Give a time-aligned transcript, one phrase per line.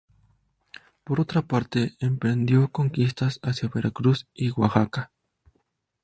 [1.03, 5.11] Por otra parte, emprendió conquistas hacia Veracruz y Oaxaca.